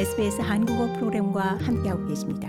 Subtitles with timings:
[0.00, 2.48] SBS 한국어 프로그램과 함께하고 계십니다.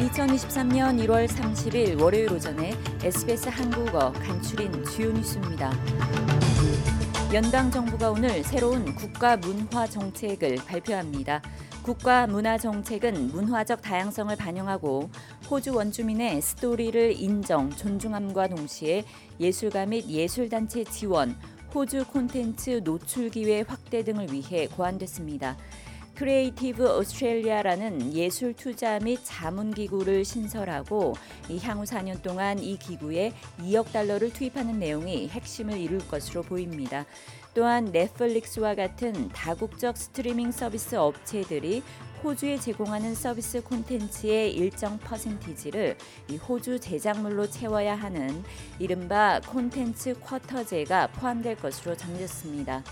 [0.00, 2.72] (2023년 1월 30일) 월요일 오전에
[3.04, 5.70] SBS 한국어 간추린 주요 뉴스입니다.
[7.32, 11.40] 연방 정부가 오늘 새로운 국가 문화 정책을 발표합니다.
[11.88, 15.08] 국가 문화 정책은 문화적 다양성을 반영하고
[15.50, 19.06] 호주 원주민의 스토리를 인정, 존중함과 동시에
[19.40, 21.34] 예술가 및 예술단체 지원,
[21.74, 25.56] 호주 콘텐츠 노출 기회 확대 등을 위해 고안됐습니다.
[26.18, 31.14] 크리에이티브 오스트레일리아라는 예술 투자 및 자문 기구를 신설하고
[31.62, 37.06] 향후 4년 동안 이 기구에 2억 달러를 투입하는 내용이 핵심을 이룰 것으로 보입니다.
[37.54, 41.84] 또한 넷플릭스와 같은 다국적 스트리밍 서비스 업체들이
[42.24, 45.96] 호주에 제공하는 서비스 콘텐츠의 일정 퍼센티지를
[46.48, 48.42] 호주 제작물로 채워야 하는
[48.80, 52.82] 이른바 콘텐츠 쿼터제가 포함될 것으로 정해졌습니다.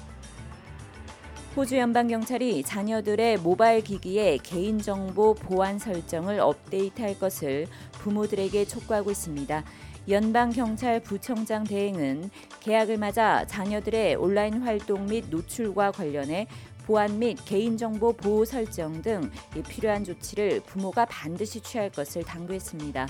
[1.57, 9.65] 호주 연방경찰이 자녀들의 모바일 기기의 개인정보 보안 설정을 업데이트할 것을 부모들에게 촉구하고 있습니다.
[10.07, 12.29] 연방경찰 부청장 대행은
[12.61, 16.47] 개학을 맞아 자녀들의 온라인 활동 및 노출과 관련해
[16.85, 19.31] 보안 및 개인정보 보호 설정 등
[19.67, 23.09] 필요한 조치를 부모가 반드시 취할 것을 당부했습니다.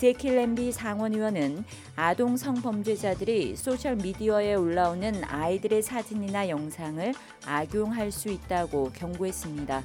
[0.00, 1.62] 재키 램비 상원의원은
[1.94, 7.12] 아동 성범죄자들이 소셜 미디어에 올라오는 아이들의 사진이나 영상을
[7.44, 9.82] 악용할 수 있다고 경고했습니다.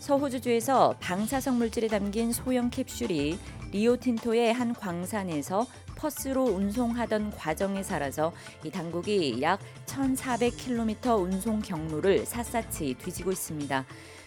[0.00, 3.38] 서호주주에서 방사성 물질이 담긴 소형 캡슐이
[3.72, 5.66] 리오틴토의 한 광산에서
[5.96, 13.84] 퍼스로 운송하던 과정에서 사라져 당국이 약 1,400km 운송 경로를 샅샅이 뒤지고 있습니다.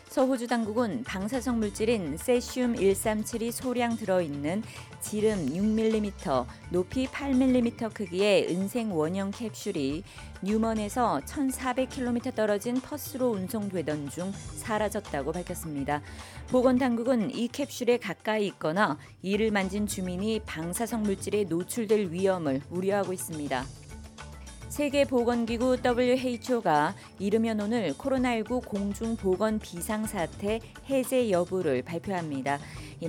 [0.09, 4.63] 서호주 당국은 방사성 물질인 세슘 137이 소량 들어있는
[5.01, 10.03] 지름 6mm, 높이 8mm 크기의 은색 원형 캡슐이
[10.41, 16.01] 뉴먼에서 1,400km 떨어진 퍼스로 운송되던 중 사라졌다고 밝혔습니다.
[16.47, 23.86] 보건 당국은 이 캡슐에 가까이 있거나 이를 만진 주민이 방사성 물질에 노출될 위험을 우려하고 있습니다.
[24.77, 32.59] 세계보건기구 WHO가 이르면 오늘 코로나19 공중보건 비상사태 해제 여부를 발표합니다.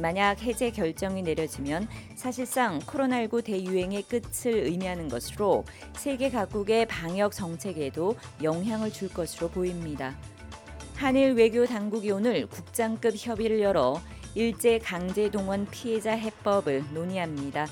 [0.00, 1.86] 만약 해제 결정이 내려지면
[2.16, 10.16] 사실상 코로나19 대유행의 끝을 의미하는 것으로 세계 각국의 방역 정책에도 영향을 줄 것으로 보입니다.
[10.96, 14.00] 한일 외교 당국이 오늘 국장급 협의를 열어
[14.34, 17.66] 일제 강제 동원 피해자 해법을 논의합니다.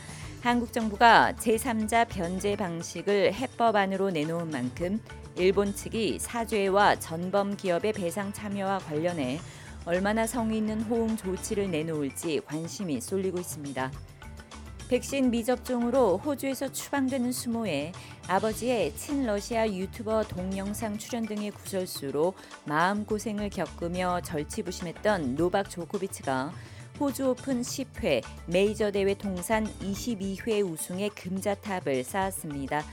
[0.46, 5.00] 한국 정부가 제3자 변제 방식을 해법안으로 내놓은 만큼
[5.34, 9.40] 일본 측이 사죄와 전범 기업의 배상 참여와 관련해
[9.86, 13.90] 얼마나 성의 있는 호응 조치를 내놓을지 관심이 쏠리고 있습니다.
[14.88, 17.90] 백신 미접종으로 호주에서 추방되는 수모에
[18.28, 22.34] 아버지의 친러시아 유튜버 동영상 출연 등의 구설수로
[22.66, 26.52] 마음고생을 겪으며 절치부심했던 노박 조코비치가
[26.98, 32.84] 호주 오픈 10회 메이저 대회 통산 22회 우승의 금자탑을 쌓았습니다.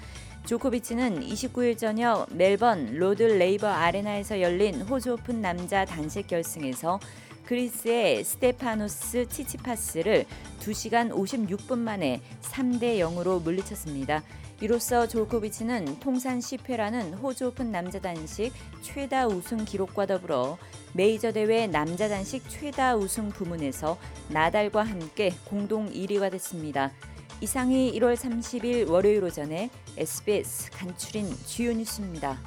[0.45, 6.99] 조코비치는 29일 저녁 멜번 로드 레이버 아레나에서 열린 호주 오픈 남자 단식 결승에서
[7.45, 10.25] 그리스의 스테파노스 치치파스를
[10.59, 14.21] 2시간 56분 만에 3대 0으로 물리쳤습니다.
[14.63, 20.57] 이로써 조코비치는 통산 10회라는 호주 오픈 남자 단식 최다 우승 기록과 더불어
[20.93, 23.97] 메이저 대회 남자 단식 최다 우승 부문에서
[24.29, 26.93] 나달과 함께 공동 1위가 됐습니다.
[27.41, 32.39] 이상이 1월 30일 월요일 오전에 SBS 간추린 주요 뉴스입니다.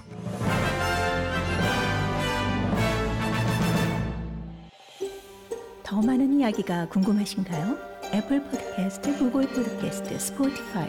[5.82, 7.76] 더 많은 이야기가 궁금하신가요?
[8.14, 10.88] 애플 포드캐스트, 구글 포드캐스트, 스포티파이